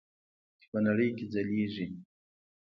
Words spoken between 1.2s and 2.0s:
ځلیږي.